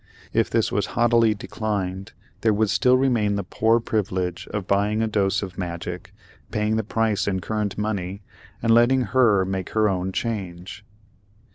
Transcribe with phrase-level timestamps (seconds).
[0.33, 5.07] If this was haughtily declined there would still remain the poor privilege of buying a
[5.07, 6.11] dose of magic,
[6.49, 8.23] paying the price in current money,
[8.63, 10.83] and letting her make her own change.